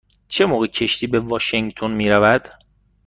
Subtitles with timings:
[0.27, 2.47] چه موقع کشتی به واشینگتن می رود؟